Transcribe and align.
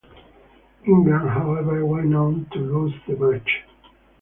England, 0.87 1.29
however, 1.29 1.85
went 1.85 2.15
on 2.15 2.47
to 2.53 2.57
lose 2.59 2.93
the 3.07 3.15
match. 3.17 3.63